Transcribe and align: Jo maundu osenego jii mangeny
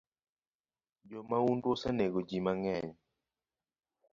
Jo 1.09 1.19
maundu 1.29 1.65
osenego 1.73 2.19
jii 2.27 2.43
mangeny 2.45 2.91